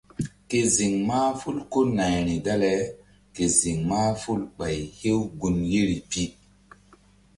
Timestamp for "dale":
2.45-2.73